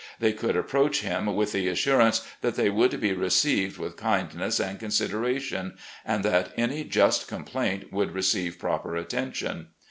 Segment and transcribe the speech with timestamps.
[0.19, 4.79] They could approach him with the assurance that they would be received with kindness and
[4.79, 9.67] consideration, and that any just complaint would receive proper attention.